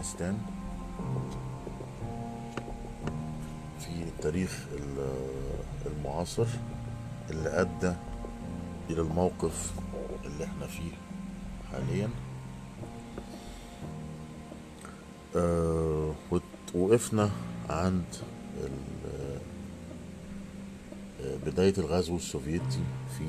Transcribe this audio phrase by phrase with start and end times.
[0.00, 0.38] في أفغانستان.
[3.80, 5.16] في التاريخ ال-
[5.86, 6.46] المعاصر
[7.30, 7.94] اللي أدى
[8.90, 9.72] إلى الموقف
[10.24, 10.92] اللي إحنا فيه
[11.72, 12.08] حاليا.
[16.30, 17.30] وت- وقفنا
[17.70, 18.04] عند
[21.22, 22.80] آه، بداية الغزو السوفيتي
[23.18, 23.24] في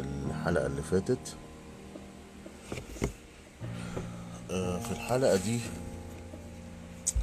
[0.00, 1.36] الحلقة اللي فاتت.
[4.54, 5.58] في الحلقة دي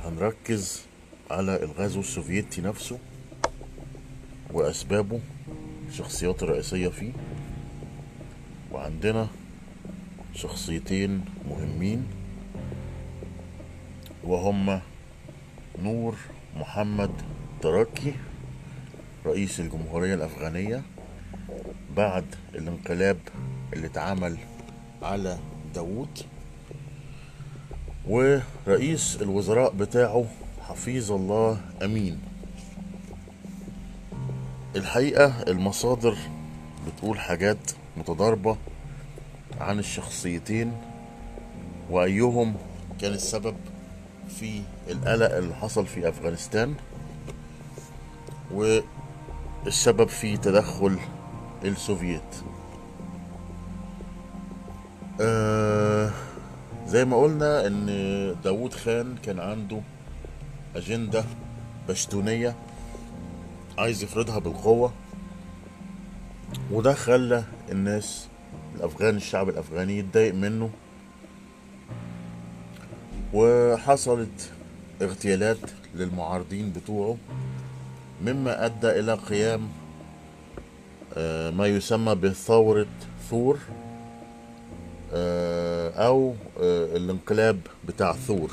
[0.04, 0.82] هنركز
[1.32, 2.98] على الغزو السوفيتي نفسه
[4.54, 5.20] وأسبابه
[5.90, 7.12] الشخصيات الرئيسية فيه.
[8.72, 9.28] وعندنا
[10.34, 12.08] شخصيتين مهمين
[14.24, 14.82] وهما
[15.84, 16.16] نور
[16.56, 17.12] محمد
[17.62, 18.14] تركي
[19.26, 20.82] رئيس الجمهورية الأفغانية
[21.98, 23.18] بعد الانقلاب
[23.74, 24.38] اللي اتعمل
[25.02, 25.38] على
[25.76, 26.20] داوود.
[28.12, 30.26] ورئيس الوزراء بتاعه
[30.68, 32.20] حفيظ الله أمين.
[34.76, 36.18] الحقيقة المصادر
[36.88, 38.58] بتقول حاجات متضاربة
[39.60, 40.74] عن الشخصيتين
[41.90, 42.56] وأيهم
[43.02, 43.56] كان السبب
[44.40, 46.76] في القلق اللي حصل في أفغانستان
[48.52, 51.00] والسبب في تدخل
[51.64, 52.36] السوفييت.
[55.22, 56.12] آه
[56.92, 57.86] زي ما قلنا إن
[58.44, 59.82] داوود خان كان عنده
[60.76, 61.24] أجندة
[61.90, 62.56] بشتونية
[63.78, 64.94] عايز يفرضها بالقوة
[66.72, 68.28] وده خلى الناس
[68.76, 70.70] الأفغان الشعب الأفغاني يتضايق منه.
[73.34, 74.52] وحصلت
[75.02, 75.58] اغتيالات
[75.96, 77.18] للمعارضين بتوعه
[78.22, 79.70] مما أدى إلى قيام
[81.18, 82.88] آه، ما يسمى بثورة
[83.30, 83.60] ثور
[85.92, 88.52] أو آه، الانقلاب بتاع ثور.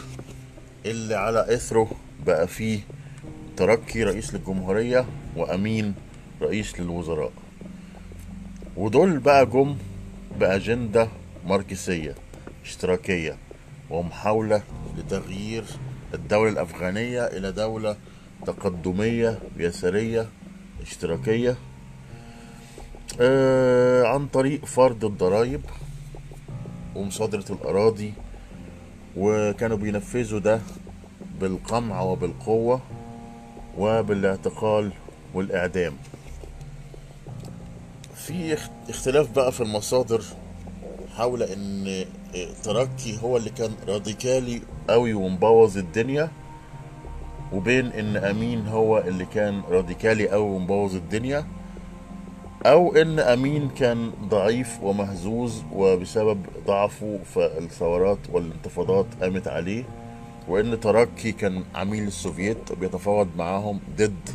[0.87, 1.91] اللي على إثره
[2.27, 2.81] بقى فيه
[3.57, 5.07] تركي رئيس للجمهورية
[5.37, 5.95] وأمين
[6.43, 7.33] رئيس للوزراء.
[8.77, 9.77] ودول بقى جم
[10.41, 11.09] بأجندة
[11.47, 12.15] ماركسية
[12.65, 13.37] اشتراكية
[13.91, 14.63] ومحاولة
[14.99, 15.65] لتغيير
[16.15, 17.97] الدولة الأفغانية إلى دولة
[18.47, 20.29] تقدمية يسارية
[20.83, 21.57] اشتراكية
[23.21, 25.61] آه عن طريق فرض الضرائب.
[26.99, 28.13] ومصادرة الأراضي
[29.17, 30.61] وكانوا بينفذوا ده
[31.41, 32.81] بالقمع وبالقوة
[33.79, 34.93] وبالاعتقال
[35.35, 35.93] والإعدام.
[38.15, 40.23] في اخت- اختلاف بقى في المصادر
[41.17, 42.05] حول إن
[42.63, 46.31] تركي هو اللي كان راديكالي قوي ومبوظ الدنيا
[47.53, 51.47] وبين إن أمين هو اللي كان راديكالي قوي ومبوظ الدنيا.
[52.67, 59.85] أو إن أمين كان ضعيف ومهزوز وبسبب ضعفه فالثورات والانتفاضات قامت عليه
[60.49, 64.31] وإن تركي كان عميل السوفييت بيتفاوض معاهم ضد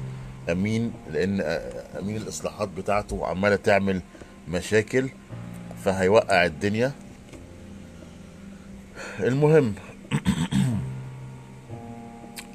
[0.51, 1.41] أمين لأن
[1.99, 4.01] أمين الإصلاحات بتاعته عمالة تعمل
[4.49, 5.09] مشاكل
[5.83, 6.91] فهيوقع الدنيا.
[9.19, 9.73] المهم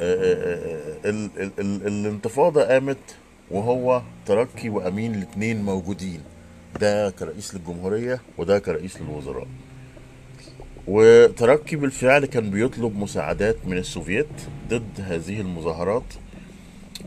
[0.00, 3.16] ال ال ال الانتفاضة قامت
[3.50, 6.20] وهو تركي وأمين الاتنين موجودين.
[6.80, 9.46] ده كرئيس للجمهورية وده كرئيس للوزراء.
[10.86, 14.26] وتركي بالفعل كان بيطلب مساعدات من السوفييت
[14.68, 16.14] ضد هذه المظاهرات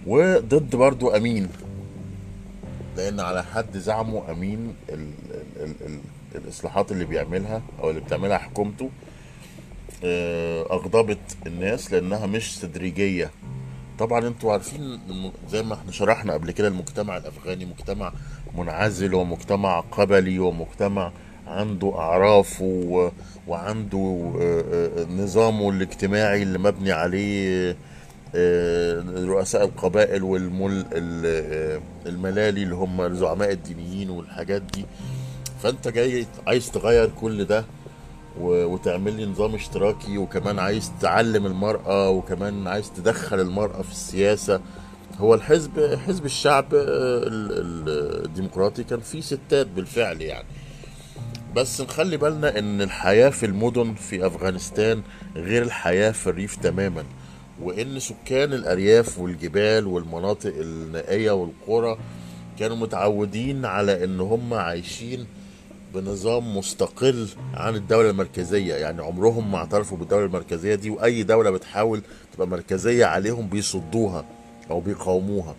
[0.07, 1.47] وضد برضو أمين.
[2.97, 5.99] لأن على حد زعمه أمين ال ال ال ال
[6.35, 8.89] الإصلاحات اللي بيعملها أو اللي بتعملها حكومته
[10.03, 13.31] آه، أغضبت الناس لأنها مش تدريجية.
[14.05, 14.99] طبعا أنتوا عارفين
[15.49, 18.13] زي ما إحنا شرحنا قبل كده المجتمع الأفغاني مجتمع
[18.57, 21.11] منعزل ومجتمع قبلي ومجتمع
[21.47, 23.09] عنده أعراف و...
[23.47, 24.63] وعنده آه،
[25.01, 27.77] آه، نظامه الاجتماعي اللي مبني عليه
[28.35, 34.85] آه، رؤساء القبائل والمل ال- الملالي اللي هم الزعماء الدينيين والحاجات دي.
[35.63, 37.65] فأنت جاي عايز تغير كل ده
[38.39, 44.61] وتعمل لي نظام اشتراكي وكمان عايز تعلم المرأة وكمان عايز تدخل المرأة في السياسة.
[45.19, 50.47] هو الحزب حزب الشعب ال- ال- الديمقراطي كان فيه ستات بالفعل يعني.
[51.55, 55.01] بس نخلي بالنا إن الحياة في المدن في أفغانستان
[55.35, 57.03] غير الحياة في الريف تماما.
[57.61, 61.97] وإن سكان الأرياف والجبال والمناطق النائية والقرى
[62.59, 65.25] كانوا متعودين على إن هم عايشين
[65.93, 68.75] بنظام مستقل عن الدولة المركزية.
[68.75, 72.01] يعني عمرهم ما اعترفوا بالدولة المركزية دي وأي دولة بتحاول
[72.33, 74.25] تبقى مركزية عليهم بيصدوها
[74.71, 75.55] أو بيقاوموها.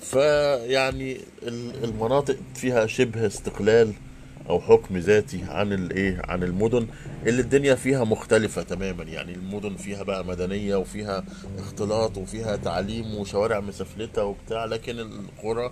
[0.00, 3.92] فيعني ال- المناطق فيها شبه استقلال
[4.48, 6.86] أو حكم ذاتي عن الايه عن المدن.
[7.26, 9.02] اللي الدنيا فيها مختلفة تماما.
[9.04, 11.24] يعني المدن فيها بقى مدنية وفيها
[11.58, 15.70] اختلاط وفيها تعليم وشوارع مسفلتة وبتاع لكن القرى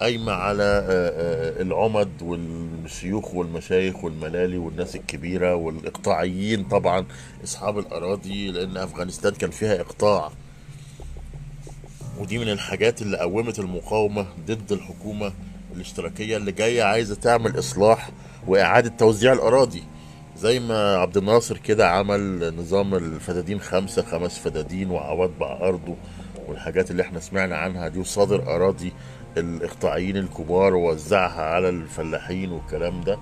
[0.00, 7.06] قايمة على آه، آه، العمد والشيوخ والمشايخ والملالي والناس الكبيرة والإقطاعيين طبعا
[7.44, 10.30] أصحاب الأراضي لأن أفغانستان كان فيها إقطاع.
[12.18, 15.32] ودي من الحاجات اللي قومت المقاومة ضد الحكومة
[15.76, 18.10] الاشتراكية اللي جاية عايزة تعمل إصلاح
[18.46, 19.82] وإعادة توزيع الأراضي.
[20.36, 25.94] زي ما عبد الناصر كده عمل نظام الفدادين خمسة خمس فدادين وعوض بقى أرضه
[26.48, 28.92] والحاجات اللي إحنا سمعنا عنها دي وصادر أراضي
[29.36, 33.18] الإقطاعيين الكبار ووزعها على الفلاحين والكلام ده.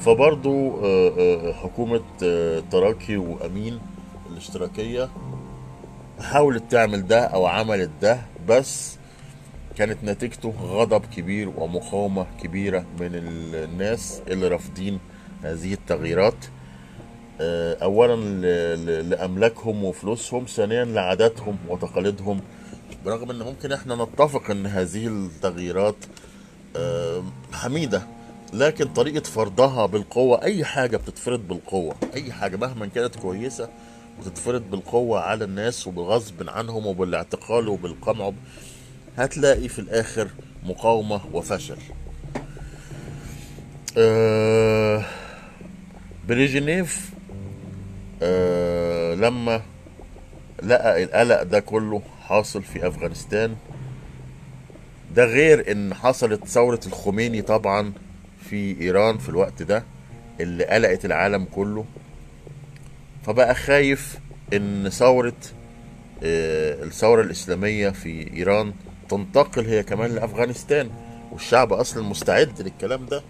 [0.00, 3.80] فبرضو آه، آه، حكومة آه، تراكي وأمين
[4.30, 5.08] الاشتراكية
[6.20, 8.98] حاولت تعمل ده أو عملت ده بس
[9.76, 14.98] كانت نتيجته غضب كبير ومقاومة كبيرة من ال- الناس اللي رافضين
[15.42, 16.44] هذه التغييرات.
[17.40, 22.40] آه، اولا ل- ل- لأملاكهم وفلوسهم ثانيا لعاداتهم وتقاليدهم
[23.04, 25.96] برغم إن ممكن إحنا نتفق إن هذه التغييرات
[27.52, 28.02] حميدة
[28.52, 33.68] لكن طريقة فرضها بالقوة أي حاجة بتتفرض بالقوة أي حاجة مهما كانت كويسة
[34.20, 38.32] بتتفرض بالقوة على الناس وبغصب عنهم وبالاعتقال وبالقمع
[39.18, 40.28] هتلاقي في الآخر
[40.64, 41.76] مقاومة وفشل.
[43.98, 45.04] آه
[46.28, 47.10] بريجينيف
[48.22, 49.62] آه لما
[50.62, 53.56] لقى القلق ده كله حاصل في أفغانستان.
[55.14, 57.92] ده غير إن حصلت ثورة الخميني طبعا
[58.40, 59.84] في إيران في الوقت ده
[60.40, 61.84] اللي قلقت العالم كله.
[63.26, 64.18] فبقى خايف
[64.52, 65.32] إن ثورة
[66.22, 68.72] آه، الثورة الإسلامية في إيران
[69.08, 70.90] تنتقل هي كمان لأفغانستان.
[71.32, 73.22] والشعب أصلا مستعد للكلام ده.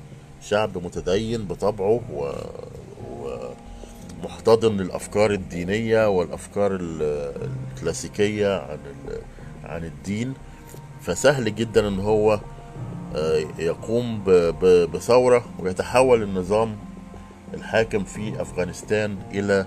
[0.43, 2.33] شعب متدين بطبعه و...
[4.23, 8.79] ومحتضن للافكار الدينية والأفكار ال- الكلاسيكية عن.
[9.65, 10.35] عن الدين
[11.03, 12.41] فسهل جدا إن هو
[13.17, 16.77] آه، يقوم ب- ب- بثورة ويتحول النظام
[17.55, 19.67] الحاكم في أفغانستان إلى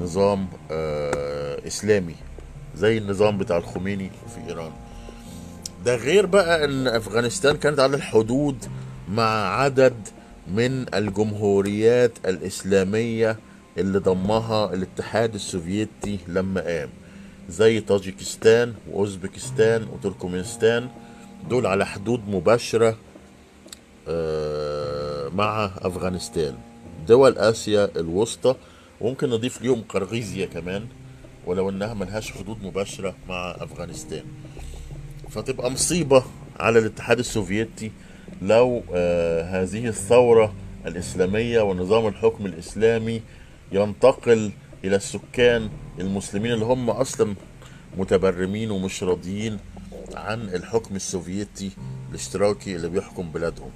[0.00, 2.14] نظام آه، إسلامي
[2.76, 4.70] زي النظام بتاع الخميني في إيران
[5.84, 8.64] ده غير بقى إن أفغانستان كانت على الحدود
[9.08, 9.94] مع عدد
[10.54, 13.36] من الجمهوريات الإسلامية
[13.78, 16.88] اللي ضمها الاتحاد السوفيتي لما قام
[17.48, 20.88] زي طاجيكستان وأوزبكستان وتركمانستان.
[21.50, 22.96] دول على حدود مباشرة
[24.08, 26.54] آه، مع أفغانستان.
[27.08, 28.54] دول آسيا الوسطى.
[29.00, 30.86] وممكن نضيف ليهم قرغيزيا كمان
[31.46, 34.24] ولو إنها ملهاش حدود مباشرة مع أفغانستان.
[35.30, 36.24] فتبقى مصيبة
[36.60, 37.92] على الاتحاد السوفيتي
[38.42, 40.54] لو آه هذه الثورة
[40.86, 43.22] الإسلامية ونظام الحكم الإسلامي
[43.72, 44.52] ينتقل
[44.84, 45.70] إلى السكان
[46.00, 47.34] المسلمين اللي هم أصلا
[47.96, 49.58] متبرمين ومش راضيين
[50.14, 51.70] عن الحكم السوفيتي
[52.10, 53.70] الاشتراكي اللي بيحكم بلادهم.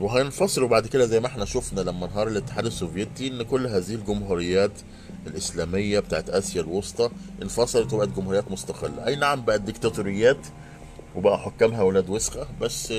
[0.00, 4.72] وهينفصلوا بعد كده زي ما إحنا شفنا لما انهار الاتحاد السوفيتي إن كل هذه الجمهوريات
[5.26, 7.10] الإسلامية بتاعت آسيا الوسطى
[7.42, 9.06] انفصلت وبقت جمهوريات مستقلة.
[9.06, 10.46] أي نعم بقت ديكتاتوريات
[11.16, 12.92] وبقى حكامها أولاد وسخة بس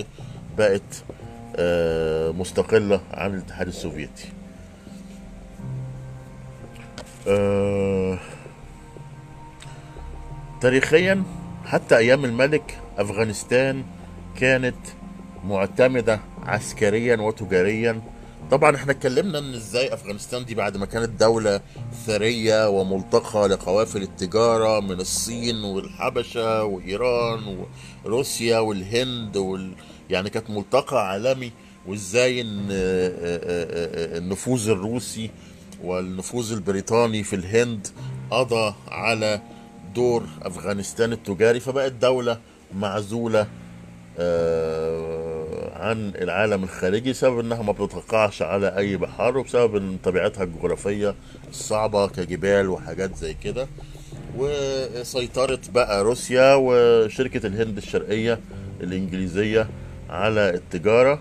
[0.57, 1.03] بقت
[1.55, 4.27] آه، مستقلة عن الاتحاد السوفيتي.
[7.27, 8.19] آه،
[10.61, 11.23] تاريخيا
[11.65, 13.83] حتى أيام الملك أفغانستان
[14.39, 14.75] كانت
[15.45, 18.01] معتمدة عسكريا وتجاريا.
[18.51, 21.61] طبعا إحنا اتكلمنا إن إزاي أفغانستان دي بعد ما كانت دولة
[22.05, 27.65] ثرية وملتقى لقوافل التجارة من الصين والحبشة وإيران
[28.05, 29.73] وروسيا والهند وال...
[30.09, 31.51] يعني كانت ملتقى عالمي.
[31.87, 35.29] وإزاي إن آه، آه، النفوذ الروسي
[35.83, 37.87] والنفوذ البريطاني في الهند
[38.31, 39.41] قضى على
[39.95, 42.37] دور أفغانستان التجاري فبقت دولة
[42.75, 43.47] معزولة
[44.19, 51.15] آه، عن العالم الخارجي بسبب إنها ما بتتقعش على أي بحار وبسبب إن طبيعتها الجغرافية
[51.49, 53.67] الصعبه كجبال وحاجات زي كده.
[54.37, 58.39] وسيطرة بقى روسيا وشركة الهند الشرقية
[58.81, 59.69] الإنجليزية
[60.09, 61.19] على التجارة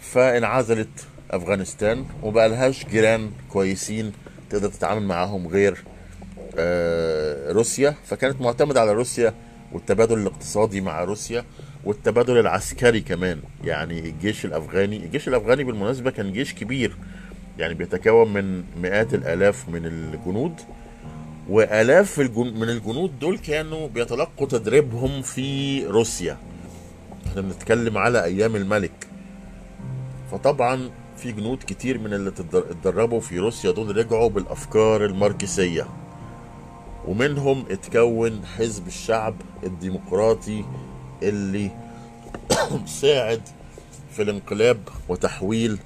[0.00, 4.12] فانعزلت أفغانستان وبقى لهاش جيران كويسين
[4.50, 5.84] تقدر تتعامل معاهم غير
[6.58, 7.94] آه، روسيا.
[8.06, 9.34] فكانت معتمدة على روسيا
[9.72, 11.44] والتبادل الاقتصادي مع روسيا
[11.84, 13.40] والتبادل العسكري كمان.
[13.64, 16.96] يعني الجيش الأفغاني الجيش الأفغاني بالمناسبة كان جيش كبير.
[17.58, 20.60] يعني بيتكون من مئات الآلاف من الجنود
[21.48, 22.18] وآلاف.
[22.38, 26.36] من الجنود دول كانوا بيتلقوا تدريبهم في روسيا.
[27.26, 29.06] إحنا بنتكلم على أيام الملك.
[30.32, 30.90] فطبعا
[31.24, 35.86] في جنود كتير من اللي تدر- اتدربوا في روسيا دول رجعوا بالأفكار الماركسية.
[37.08, 40.64] ومنهم اتكون حزب الشعب الديمقراطي
[41.22, 41.70] اللي
[43.00, 43.40] ساعد
[44.12, 45.78] في الانقلاب وتحويل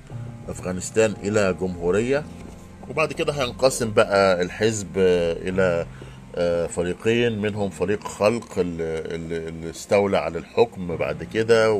[0.48, 2.24] أفغانستان إلى جمهورية.
[2.90, 5.86] وبعد كده هينقسم بقى الحزب آه، إلى
[6.36, 7.38] آه، فريقين.
[7.38, 11.72] منهم فريق خلق اللي, استولى على الحكم بعد كده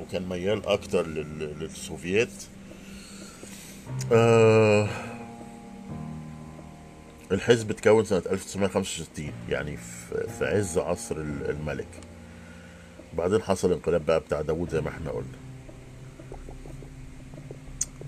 [0.00, 2.30] وكان ميال أكتر لل- للسوفييت.
[4.12, 4.88] آه،
[7.32, 9.76] الحزب اتكون سنة 1965 يعني
[10.38, 11.86] في عز عصر ال- الملك.
[13.16, 15.38] بعدين حصل انقلاب بقى بتاع داوود زي ما إحنا قلنا.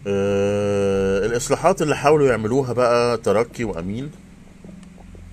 [0.06, 4.11] آه، الإصلاحات اللي حاولوا يعملوها بقى تركي وأمين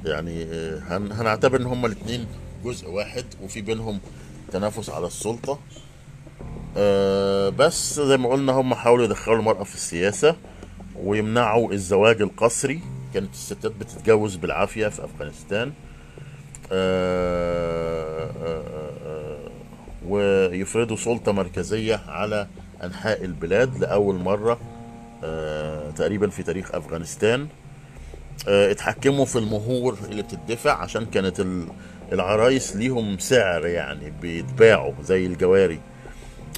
[0.06, 2.28] يعني آه، هن- هنعتبر إن هما الاتنين
[2.64, 4.00] جزء واحد وفي بينهم
[4.52, 5.60] تنافس على السلطة.
[6.78, 10.36] آه، بس زي ما قلنا هم حاولوا يدخلوا المرأة في السياسة
[10.96, 12.80] ويمنعوا الزواج القسري
[13.14, 15.72] كانت الستات بتتجوز بالعافية في أفغانستان.
[16.72, 18.30] آه،
[19.06, 19.50] آه،
[20.08, 22.48] ويفرضوا سلطة مركزية على
[22.84, 24.60] أنحاء البلاد لأول مرة
[25.96, 27.48] تقريبا في تاريخ أفغانستان.
[28.48, 31.68] اتحكموا في المهور اللي بتدفع عشان كانت ال-
[32.12, 35.80] العرايس ليهم سعر يعني بيتباعوا زي الجواري.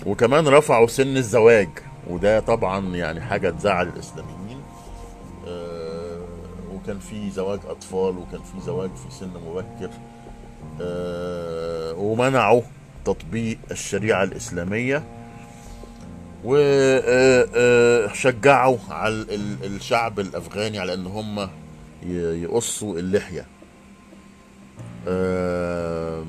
[0.05, 1.69] وكمان رفعوا سن الزواج
[2.09, 4.61] وده طبعا يعني حاجة تزعل الإسلاميين.
[5.47, 6.19] آه،
[6.73, 9.89] وكان في زواج أطفال وكان في زواج في سن مبكر.
[10.81, 12.61] آه، ومنعوا
[13.05, 15.03] تطبيق الشريعة الإسلامية.
[18.05, 21.49] وشجعوا على ال- الشعب الأفغاني على أن هم
[22.43, 23.45] يقصوا اللحية.
[25.07, 26.25] آم،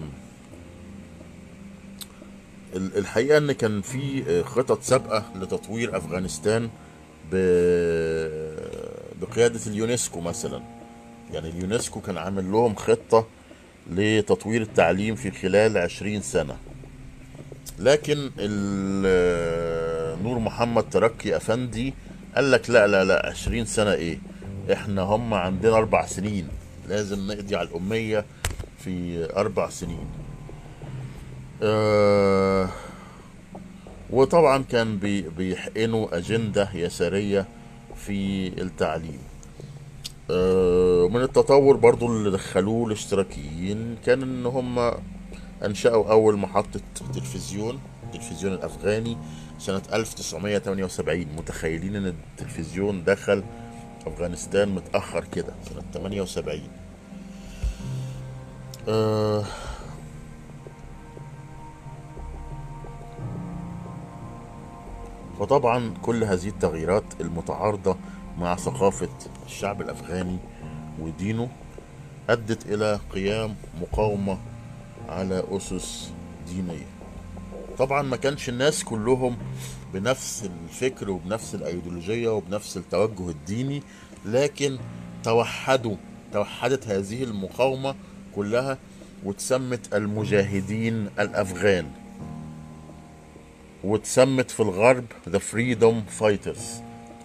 [2.76, 6.68] ال- الحقيقة إن كان في خطط سابقة لتطوير أفغانستان
[7.32, 8.56] ب-
[9.20, 10.62] بقيادة اليونسكو مثلا.
[11.32, 13.26] يعني اليونسكو كان عامل لهم خطة
[13.90, 16.56] لتطوير التعليم في خلال عشرين سنة.
[17.78, 21.94] لكن ال- نور محمد تركي أفندي
[22.36, 24.18] قال لك لا لا لا عشرين سنة إيه؟
[24.72, 26.48] إحنا هم عندنا أربع سنين.
[26.88, 28.24] لازم نقضي على الأمية
[28.78, 30.06] في أربع سنين.
[31.62, 32.68] آه
[34.10, 37.46] وطبعا كان بي بيحقنوا أجندة يسارية
[37.96, 39.18] في التعليم.
[40.30, 44.92] آه من التطور برضو اللي دخلوه الاشتراكيين كان إن هم
[45.64, 46.80] أنشأوا أول محطة
[47.14, 49.16] تلفزيون التلفزيون الأفغاني
[49.58, 53.44] سنة 1978 متخيلين إن التلفزيون دخل
[54.06, 56.60] أفغانستان متأخر كده سنة 78
[58.88, 59.44] آه
[65.40, 67.96] فطبعا كل هذه التغييرات المتعارضة
[68.38, 69.08] مع ثقافة
[69.46, 70.38] الشعب الأفغاني
[71.00, 71.48] ودينه
[72.30, 74.38] أدت إلى قيام مقاومة
[75.08, 76.12] على أسس
[76.48, 76.86] دينية.
[77.78, 79.36] طبعا ما كانش الناس كلهم
[79.94, 83.82] بنفس الفكر وبنفس الأيديولوجية وبنفس التوجه الديني
[84.24, 84.78] لكن
[85.22, 85.96] توحدوا
[86.32, 87.94] توحدت هذه المقاومة
[88.36, 88.78] كلها
[89.24, 91.86] وتسمت المجاهدين الأفغان.
[93.86, 96.62] واتسمت في الغرب The Freedom Fighters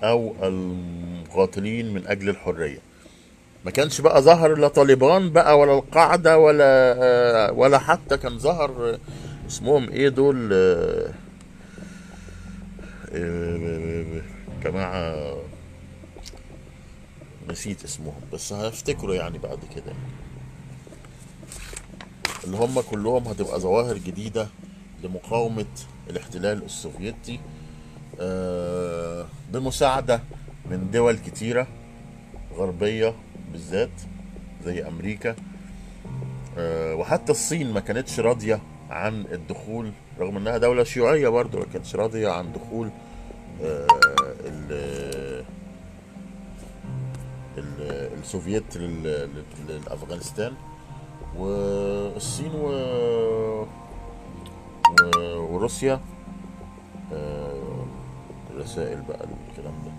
[0.03, 2.79] أو المقاتلين من أجل الحرية.
[3.65, 8.97] ما كانش بقى ظهر لا طالبان بقى ولا القاعدة ولا ولا حتى كان ظهر
[9.47, 11.13] اسمهم إيه دول آه،
[13.13, 14.21] آه،
[14.63, 15.15] جماعة
[17.49, 19.93] نسيت اسمهم بس هفتكره يعني بعد كده.
[22.43, 24.47] اللي هم كلهم هتبقى ظواهر جديدة
[25.03, 25.65] لمقاومة
[26.11, 27.39] الاحتلال السوفيتي
[28.19, 30.21] آه، بمساعدة
[30.69, 31.67] من دول كتيرة
[32.55, 33.13] غربية
[33.51, 33.89] بالذات
[34.65, 35.35] زي أمريكا
[36.57, 41.95] آه، وحتى الصين ما كانتش راضية عن الدخول رغم إنها دولة شيوعية برضو ما كانتش
[41.95, 42.89] راضية عن دخول
[43.63, 43.87] آه،
[44.45, 45.43] ال-
[47.57, 48.77] ال- السوفييت
[49.67, 50.53] لأفغانستان
[51.37, 52.69] والصين و...
[54.91, 55.99] و- وروسيا.
[57.13, 57.85] آه،
[58.53, 59.91] الرسائل بقى الكلام ده.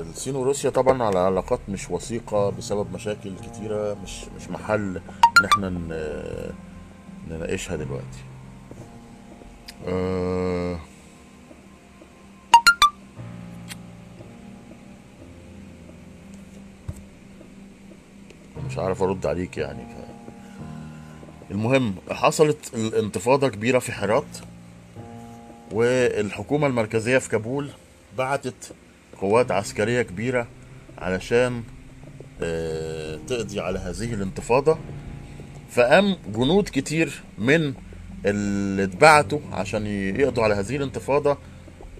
[0.00, 5.00] الصين وروسيا طبعا على علاقات مش وثيقة بسبب مشاكل كتيرة مش مش محل
[5.40, 5.68] إن إحنا
[7.30, 8.24] نناقشها دلوقتي.
[9.88, 10.76] آه
[18.66, 20.05] مش عارف أرد عليك يعني ف...
[21.50, 24.38] المهم حصلت الانتفاضة كبيرة في حرات
[25.72, 27.70] والحكومة المركزية في كابول
[28.18, 28.72] بعتت
[29.20, 30.46] قوات عسكرية كبيرة
[30.98, 31.62] علشان
[32.42, 34.78] آه، تقضي على هذه الانتفاضة.
[35.70, 37.74] فقام جنود كتير من
[38.26, 41.38] اللي اتبعتوا عشان يقضوا على هذه الانتفاضة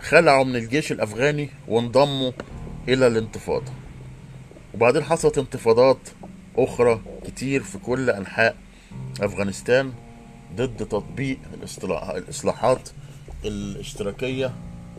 [0.01, 2.33] خلعوا من الجيش الأفغاني وانضموا
[2.89, 3.73] إلى الانتفاضة.
[4.75, 5.99] وبعدين حصلت انتفاضات
[6.57, 8.57] أخرى كتير في كل أنحاء
[9.21, 9.93] أفغانستان
[10.57, 11.39] ضد تطبيق
[12.17, 12.89] الإصلاحات
[13.45, 14.53] الاشتراكية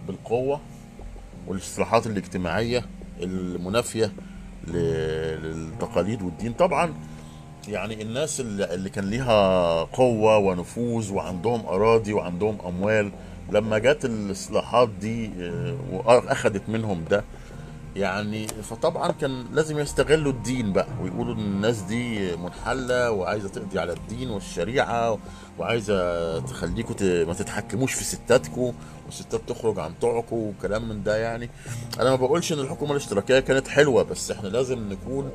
[0.07, 0.59] بالقوة
[1.47, 2.85] والإصلاحات الاجتماعية
[3.21, 4.11] المنافية
[4.67, 4.71] ل-
[5.43, 6.53] للتقاليد والدين.
[6.53, 6.93] طبعا
[7.67, 13.11] يعني الناس اللي اللي كان ليها قوة ونفوذ وعندهم أراضي وعندهم أموال
[13.51, 17.23] لما جت الإصلاحات دي آه، وأخدت منهم ده
[17.97, 23.93] يعني فطبعا كان لازم يستغلوا الدين بقى ويقولوا إن الناس دي منحلة وعايزة تقضي على
[23.93, 25.17] الدين والشريعة
[25.59, 28.73] وعايزة تخليكم ت- ما تتحكموش في ستاتكم
[29.05, 31.49] والستات تخرج عن طوعكم وكلام من ده يعني.
[31.99, 35.31] أنا ما بقولش إن الحكومة الاشتراكية كانت حلوة بس إحنا لازم نكون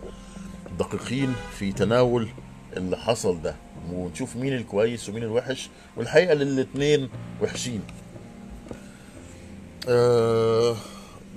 [0.78, 2.28] دقيقين في تناول
[2.76, 3.54] اللي حصل ده
[3.92, 7.08] ونشوف مين الكويس ومين الوحش والحقيقة للاتنين
[7.42, 7.80] وحشين.
[9.88, 10.76] أه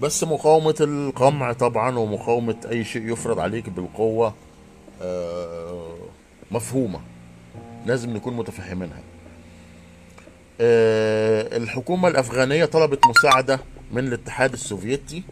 [0.01, 4.33] بس مقاومة القمع طبعا ومقاومة أي شيء يفرض عليك بالقوة
[5.01, 5.95] أه
[6.51, 6.99] مفهومة.
[7.85, 8.99] لازم نكون متفهمينها.
[10.61, 13.59] أه الحكومة الأفغانية طلبت مساعدة
[13.91, 15.23] من الاتحاد السوفيتي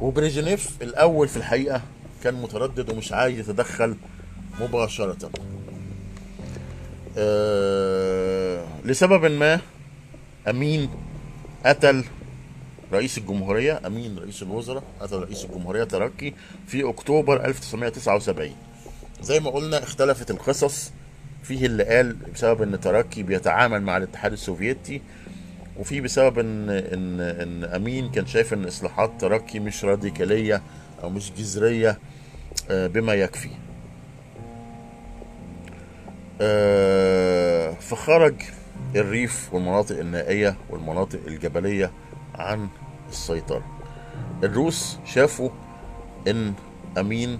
[0.00, 1.82] وبريجنيف الأول في الحقيقة
[2.24, 3.96] كان متردد ومش عايز يتدخل
[4.60, 5.30] مباشرة.
[7.18, 9.60] أه لسبب ما
[10.50, 10.90] أمين
[11.66, 12.04] قتل
[12.92, 16.34] رئيس الجمهورية أمين رئيس الوزراء قتل رئيس الجمهورية تركي
[16.66, 18.52] في أكتوبر 1979
[19.22, 20.92] زي ما قلنا اختلفت القصص
[21.42, 25.02] فيه اللي قال بسبب إن تركي بيتعامل مع الاتحاد السوفيتي
[25.78, 30.62] وفي بسبب إن إن إن أمين كان شايف إن إصلاحات تركي مش راديكالية
[31.02, 31.98] أو مش جذرية
[32.70, 33.48] آه، بما يكفي.
[36.40, 38.34] آه، فخرج
[38.96, 41.90] الريف والمناطق النائية والمناطق الجبلية
[42.34, 42.68] عن
[43.08, 43.62] السيطرة.
[44.44, 45.50] الروس شافوا
[46.28, 46.54] إن
[46.98, 47.38] أمين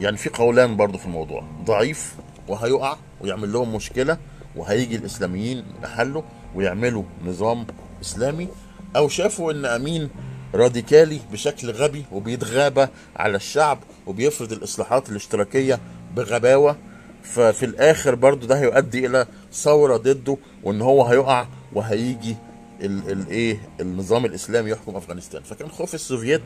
[0.00, 1.44] يعني في قولان برضو في الموضوع.
[1.64, 2.14] ضعيف
[2.48, 4.18] وهيقع ويعمل لهم مشكلة
[4.56, 6.22] وهيجي الإسلاميين يحلوا
[6.54, 7.66] ويعملوا نظام
[8.02, 8.48] إسلامي.
[8.96, 10.10] أو شافوا إن أمين
[10.54, 15.80] راديكالي بشكل غبي وبيتغابى على الشعب وبيفرض الإصلاحات الاشتراكية
[16.16, 16.76] بغباوة.
[17.22, 22.36] ففي الآخر برضو ده هيؤدي إلى ثورة ضده وإن هو هيقع وهيجي
[22.82, 25.42] ال- الايه النظام الإسلامي يحكم أفغانستان.
[25.42, 26.42] فكان خوف السوفييت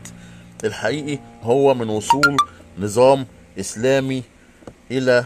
[0.65, 2.37] الحقيقي هو من وصول
[2.79, 3.27] نظام
[3.61, 4.23] إسلامي
[4.91, 5.25] إلى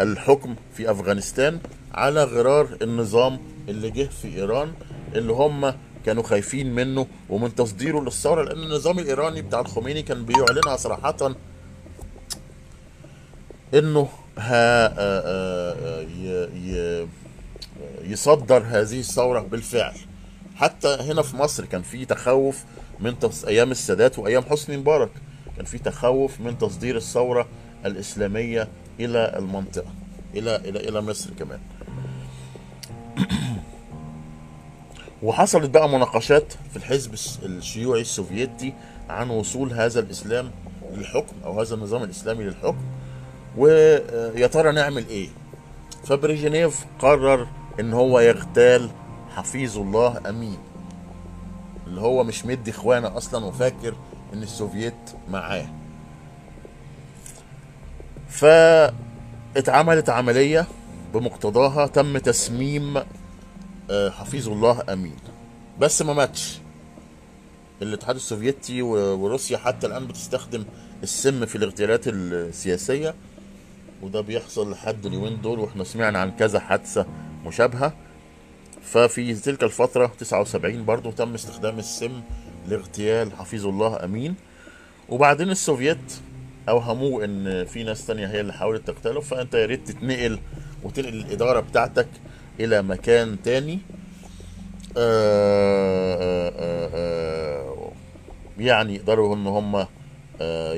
[0.00, 1.58] الحكم في أفغانستان
[1.94, 3.38] على غرار النظام
[3.68, 4.72] اللي جه في إيران
[5.14, 5.74] اللي هم
[6.06, 11.34] كانوا خايفين منه ومن تصديره للثورة لأن النظام الإيراني بتاع الخميني كان بيعلنها صراحة
[13.74, 14.86] إنه ها
[18.10, 19.94] يصدر هذه الثورة بالفعل.
[20.56, 22.64] حتى هنا في مصر كان في تخوف
[23.00, 23.44] من تص...
[23.44, 25.10] أيام السادات وأيام حسني مبارك.
[25.56, 27.46] كان في تخوف من تصدير الثورة
[27.86, 28.68] الإسلامية
[29.00, 29.90] إلى المنطقة
[30.34, 31.60] إلى إلى إلى مصر كمان.
[35.22, 38.74] وحصلت بقى مناقشات في الحزب الشيوعي السوفيتي
[39.08, 40.50] عن وصول هذا الإسلام
[40.92, 42.84] للحكم أو هذا النظام الإسلامي للحكم.
[43.56, 45.28] ويا ترى نعمل إيه؟
[46.04, 47.46] فبريجنيف قرر
[47.80, 48.90] إن هو يغتال
[49.36, 50.58] حفيظ الله أمين.
[51.86, 53.94] اللي هو مش مدي إخوانه أصلا وفاكر
[54.34, 54.94] إن السوفييت
[55.28, 55.66] معاه.
[58.28, 60.66] فاتعملت عملية
[61.14, 62.96] بمقتضاها تم تسميم
[63.90, 65.16] آه، حفيظ الله أمين.
[65.80, 66.58] بس ما ماتش.
[67.82, 70.64] الاتحاد السوفيتي وروسيا حتى الآن بتستخدم
[71.02, 73.14] السم في الاغتيالات السياسية.
[74.02, 77.06] وده بيحصل لحد اليومين دول وإحنا سمعنا عن كذا حادثة
[77.46, 77.92] مشابهة.
[78.82, 82.20] ففي تلك الفترة 79 برضو تم استخدام السم
[82.68, 84.34] لاغتيال حفيظ الله أمين.
[85.08, 86.12] وبعدين السوفييت
[86.68, 90.38] أوهموه إن في ناس تانية هي اللي حاولت تغتاله فأنت يا ريت تتنقل
[90.82, 92.08] وتنقل الإدارة بتاعتك
[92.60, 93.78] إلى مكان تاني.
[94.98, 97.92] آه، آه، آه،
[98.58, 99.86] يعني يقدروا إن هم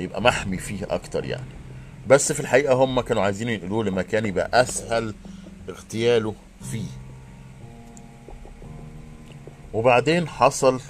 [0.03, 1.47] يبقى محمي فيه أكتر يعني.
[2.09, 5.15] بس في الحقيقة هم كانوا عايزين ينقلوه لمكان يبقى أسهل
[5.69, 6.87] اغتياله فيه
[9.75, 10.81] وبعدين حصل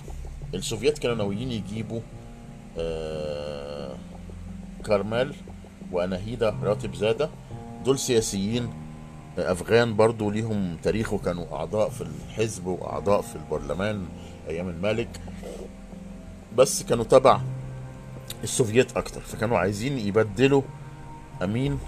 [0.55, 2.01] السوفيات كانوا ناويين يجيبوا
[2.79, 3.97] آه،
[4.87, 5.35] كارمال
[5.93, 7.31] وأناهيدا راتب زادة.
[7.85, 8.69] دول سياسيين
[9.39, 14.07] أفغان برضو ليهم تاريخ وكانوا أعضاء في الحزب وأعضاء في البرلمان
[14.49, 15.09] أيام الملك.
[16.57, 17.41] بس كانوا تبع
[18.45, 20.63] السوفييت أكتر فكانوا عايزين يبدلوا
[21.45, 21.79] أمين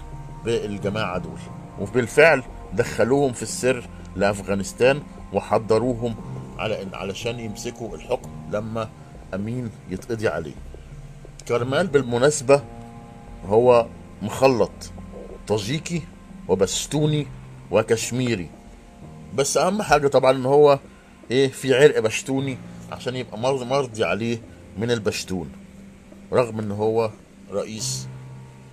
[0.45, 1.39] بالجماعة دول.
[1.79, 5.01] وبالفعل دخلوهم في السر لأفغانستان
[5.33, 6.15] وحضروهم
[6.57, 8.89] على ان علشان يمسكوا الحكم لما
[9.33, 10.53] أمين يتقضي عليه.
[11.47, 12.63] كرمال بالمناسبة
[13.45, 13.87] هو
[14.21, 14.71] مخلط
[15.47, 16.01] طاجيكي
[16.47, 17.27] وبشتوني
[17.71, 18.49] وكشميري.
[19.35, 20.79] بس أهم حاجة طبعا إن هو
[21.31, 22.57] إيه في عرق بشتوني
[22.91, 24.41] عشان يبقى مرضي مرضي عليه
[24.77, 25.51] من البشتون.
[26.33, 27.11] رغم إن هو
[27.51, 28.07] رئيس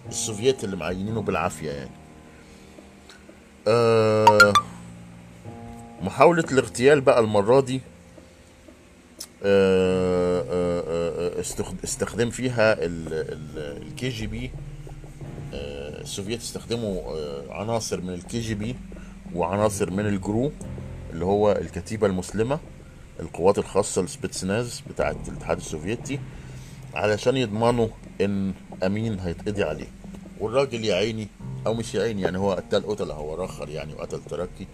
[0.08, 1.90] السوفييت اللي معينينه بالعافية يعني.
[3.68, 4.52] آه
[6.02, 7.80] محاولة الاغتيال بقى المرة دي
[9.44, 14.50] آه، آه، استخد- استخدم فيها ال KGB
[15.52, 17.02] السوفييت استخدموا
[17.50, 18.76] عناصر من ال KGB
[19.34, 20.52] وعناصر من ال GRU
[21.12, 22.58] اللي هو الكتيبة المسلمة
[23.20, 26.18] القوات الخاصة السبيتسناز بتاعة الاتحاد السوفيتي
[26.94, 27.88] علشان يضمنوا
[28.20, 28.52] إن
[28.86, 29.86] أمين هيتقضي عليه.
[30.40, 31.28] والراجل يا عيني
[31.66, 34.66] أو مش يا عيني يعني هو قتل قتله هو رخر يعني وقتل تركي.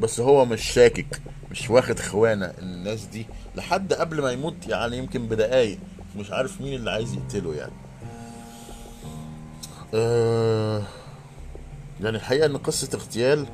[0.00, 5.26] بس هو مش شاكك مش واخد خوانه الناس دي لحد قبل ما يموت يعني يمكن
[5.26, 5.78] بدقايق.
[6.16, 7.72] مش عارف مين اللي عايز يقتله يعني.
[9.94, 10.82] آه
[12.00, 13.46] يعني الحقيقة إن قصة اغتيال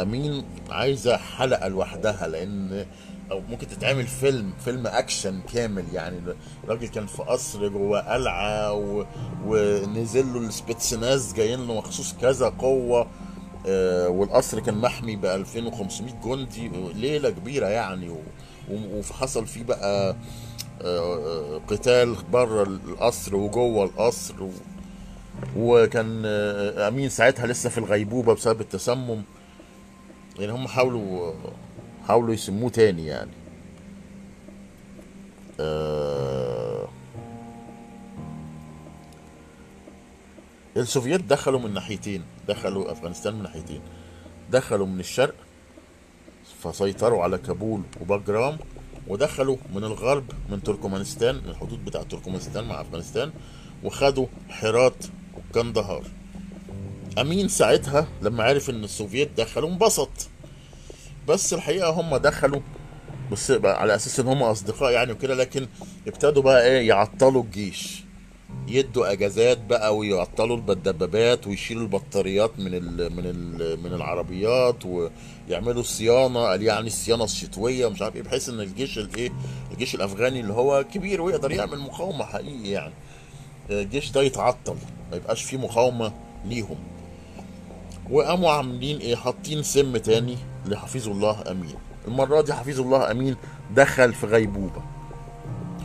[0.00, 2.86] أمين عايزة حلقة لوحدها لأن
[3.30, 6.20] أو ممكن تتعمل فيلم فيلم أكشن كامل يعني.
[6.64, 9.04] الراجل كان في قصر جوه قلعة و...
[9.46, 13.06] ونزل له السبيتسناز جايين له مخصوص كذا قوة.
[13.66, 18.08] آه والقصر كان محمي ب 2500 جندي ليلة كبيرة يعني.
[18.08, 18.18] و...
[18.70, 20.16] وحصل فيه بقى
[20.82, 24.50] آه، آه، قتال بره القصر وجوه القصر و...
[25.56, 29.22] وكان آه، آمين ساعتها لسه في الغيبوبة بسبب التسمم.
[30.38, 31.32] يعني هم حاولوا
[32.08, 33.30] حاولوا يسموه تاني يعني.
[35.60, 36.88] آه،
[40.76, 43.80] السوفييت دخلوا من ناحيتين دخلوا أفغانستان من ناحيتين.
[44.50, 45.34] دخلوا من الشرق
[46.62, 48.58] فسيطروا على كابول وباجرام
[49.08, 53.32] ودخلوا من الغرب من تركمانستان من الحدود بتاع تركمانستان مع أفغانستان
[53.84, 55.04] وخدوا حرات
[55.36, 56.04] وكندهار
[57.18, 60.10] أمين ساعتها لما عرف إن السوفييت دخلوا انبسط.
[61.28, 62.60] بس الحقيقة هم دخلوا
[63.32, 65.66] بس على أساس إن هم أصدقاء يعني وكده لكن
[66.06, 68.04] ابتدوا بقى إيه يعطلوا الجيش.
[68.68, 76.40] يدوا أجازات بقى ويعطلوا الدبابات ويشيلوا البطاريات من ال من ال من العربيات ويعملوا صيانة
[76.40, 79.30] قال يعني الصيانه الشتويه ومش عارف إيه بحيث إن الجيش الإيه
[79.72, 82.92] الجيش الأفغاني اللي هو كبير ويقدر يعمل مقاومة حقيقي يعني.
[83.70, 84.76] الجيش ده يتعطل
[85.10, 86.12] ما يبقاش فيه مقاومة
[86.44, 86.76] ليهم.
[88.10, 91.74] وقاموا عاملين إيه؟ حاطين سم تاني لحفيظ الله أمين.
[92.08, 93.36] المرة دي حفيظ الله أمين
[93.74, 94.82] دخل في غيبوبة.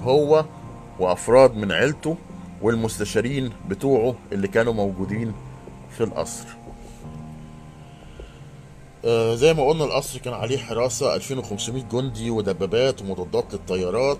[0.01, 0.45] هو
[0.99, 2.17] وأفراد من عيلته
[2.62, 5.33] والمستشارين بتوعه اللي كانوا موجودين
[5.97, 6.45] في القصر.
[9.05, 14.19] آه زي ما قلنا القصر كان عليه حراسة 2500 جندي ودبابات ومضادات للطيارات.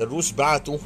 [0.00, 0.78] الروس بعتوا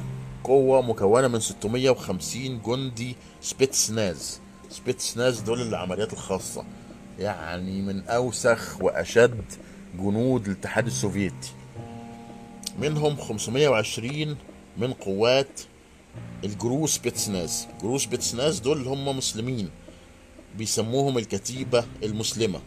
[0.45, 4.41] قوة مكونة من 650 جندي سبيتسناز.
[4.71, 6.65] سبيتسناز دول العمليات الخاصة.
[7.19, 9.45] يعني من أوسخ وأشد
[9.99, 11.53] جنود الاتحاد السوفيتي.
[12.79, 14.37] منهم 520
[14.79, 15.61] من قوات
[16.45, 19.71] الجرو سبيتسناز جرو سبيتسناز دول اللي هم مسلمين.
[20.59, 22.61] بيسموهم الكتيبة المسلمة.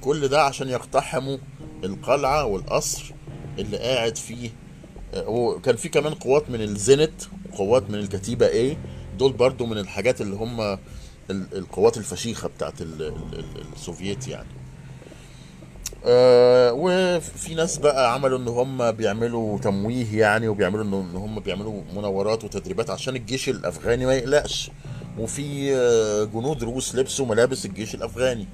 [0.00, 1.38] كل ده عشان يقتحموا
[1.84, 3.12] القلعة والقصر
[3.58, 4.50] اللي قاعد فيه.
[5.14, 8.76] آه، وكان في كمان قوات من الزينت وقوات من الكتيبة A.
[9.18, 10.78] دول برضو من الحاجات اللي هم ال-
[11.58, 14.48] القوات الفشيخة بتاعت ال- ال- ال- السوفييت يعني.
[16.06, 22.44] آه، وفي ناس بقى عملوا إن هم بيعملوا تمويه يعني وبيعملوا ان هم بيعملوا مناورات
[22.44, 24.70] وتدريبات عشان الجيش الأفغاني ما يقلقش.
[25.18, 28.46] وفي آه، جنود روس لبسوا ملابس الجيش الأفغاني.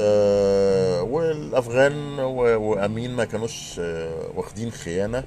[0.00, 5.24] آه، والأفغان وأمين ما كانوش آه، واخدين خيانة.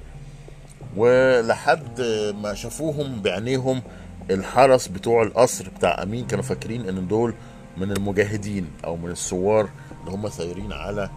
[0.96, 2.00] ولحد
[2.42, 3.82] ما شافوهم بعينيهم
[4.30, 7.34] الحرس بتوع القصر بتاع أمين كانوا فاكرين إن دول
[7.76, 9.68] من المجاهدين أو من الثوار
[10.00, 11.10] اللي هم سايرين على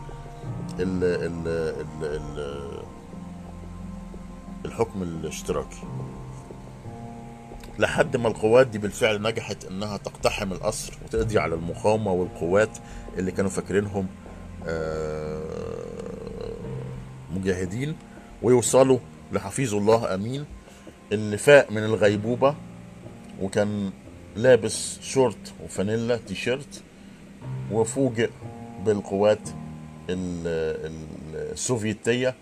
[0.79, 1.47] ال ال
[2.01, 2.83] ال ال
[4.65, 5.83] الحكم الاشتراكي.
[7.79, 12.77] لحد ما القوات دي بالفعل نجحت إنها تقتحم القصر وتقضي على المقاومة والقوات
[13.17, 14.07] اللي كانوا فاكرينهم
[14.67, 15.41] آه،
[17.35, 17.95] مجاهدين
[18.41, 18.99] ويوصلوا
[19.31, 20.45] لحفيظ الله أمين.
[21.11, 22.55] اللي فاق من الغيبوبة
[23.41, 23.91] وكان
[24.35, 26.83] لابس شورت وفانيلا تي شيرت
[27.71, 28.29] وفوجئ
[28.85, 29.49] بالقوات
[30.09, 30.47] ال-
[30.85, 32.35] ال- السوفيتية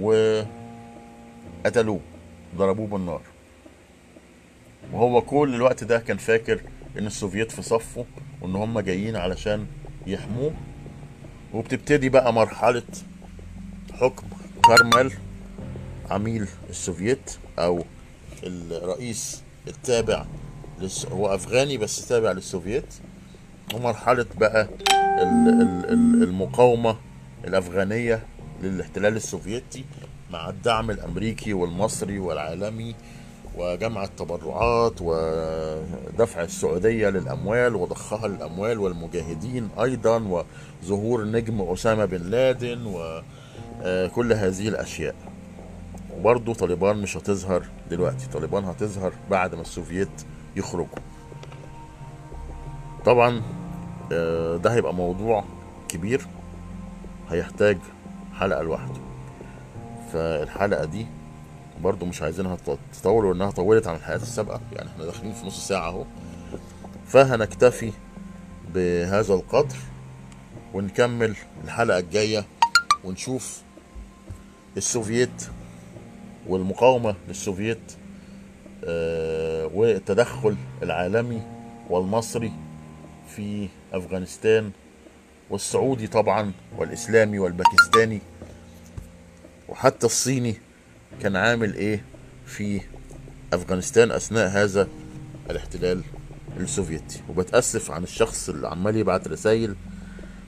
[0.00, 0.46] وقتلوه
[2.56, 3.20] ضربوه بالنار.
[4.92, 6.60] وهو كل الوقت ده كان فاكر
[6.98, 8.04] إن السوفييت في صفه
[8.40, 9.66] وإن هم جايين علشان
[10.06, 10.52] يحموه.
[11.54, 12.82] وبتبتدي بقى مرحلة
[13.92, 14.26] حكم
[14.64, 15.12] كارمل
[16.10, 17.84] عميل السوفييت أو
[18.42, 20.24] الرئيس التابع
[20.80, 21.06] للس...
[21.06, 22.94] هو أفغاني بس تابع للسوفييت.
[23.74, 26.96] ومرحلة بقى ال- ال- ال- المقاومة
[27.44, 28.22] الأفغانية
[28.62, 29.84] للاحتلال السوفيتي
[30.30, 32.94] مع الدعم الأمريكي والمصري والعالمي
[33.56, 40.44] وجمع التبرعات ودفع السعودية للأموال وضخها للأموال والمجاهدين أيضا
[40.82, 45.14] وظهور نجم أسامة بن لادن وكل هذه الأشياء.
[46.18, 48.26] وبرضه طالبان مش هتظهر دلوقتي.
[48.32, 50.08] طالبان هتظهر بعد ما السوفييت
[50.56, 50.98] يخرجوا.
[53.04, 53.42] طبعا
[54.12, 55.44] آه، ده هيبقى موضوع
[55.88, 56.26] كبير.
[57.30, 57.78] هيحتاج
[58.40, 59.00] حلقة لوحده.
[60.12, 61.06] فالحلقة دي
[61.82, 64.60] برضو مش عايزينها تط- تطول وإنها طولت عن الحلقات السابقة.
[64.72, 66.04] يعني إحنا داخلين في نص ساعة أهو.
[67.06, 67.92] فهنكتفي
[68.74, 69.76] بهذا القدر
[70.74, 72.44] ونكمل الحلقة الجاية
[73.04, 73.62] ونشوف
[74.76, 75.48] السوفييت
[76.48, 77.78] والمقاومة للسوفييت
[78.84, 81.42] آه، والتدخل العالمي
[81.90, 82.52] والمصري
[83.36, 84.70] في أفغانستان
[85.50, 88.20] والسعودي طبعا والإسلامي والباكستاني
[89.68, 90.54] وحتى الصيني
[91.22, 92.04] كان عامل إيه
[92.46, 92.80] في
[93.52, 94.88] أفغانستان أثناء هذا
[95.50, 96.02] الاحتلال
[96.56, 99.74] السوفيتي وبتأسف عن الشخص اللي عمال يبعت رسائل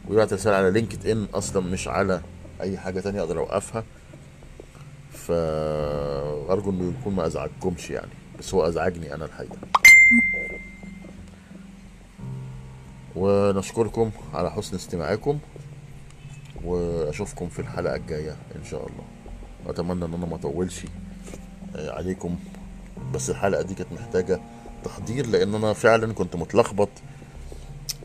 [0.09, 2.21] ويبعت رسائل على LinkedIn أصلا مش على
[2.61, 3.85] أي حاجة تانية أقدر أوقفها.
[5.11, 9.57] فأرجو إنه يكون ما أزعجكمش يعني بس هو أزعجني أنا الحقيقة.
[13.17, 15.39] ونشكركم على حسن استماعكم
[16.65, 19.05] وأشوفكم في الحلقة الجاية إن شاء الله.
[19.67, 20.85] أتمنى إن أنا ما أطولش
[21.77, 22.37] آه، عليكم
[23.15, 24.41] بس الحلقة دي كانت محتاجة
[24.85, 26.89] تحضير لأن أنا فعلا كنت متلخبط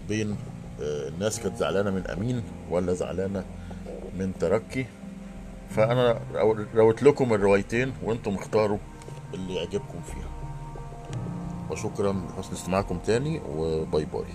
[0.07, 0.35] بين
[0.81, 3.45] آه، الناس كانت زعلانة من أمين ولا زعلانة
[4.19, 4.85] من تركي.
[5.69, 8.77] فأنا رو- رويت لكم الروايتين وأنتم اختاروا
[9.33, 10.29] اللي يعجبكم فيها.
[11.71, 14.25] وشكرا لحسن استماعكم تاني وباي باي.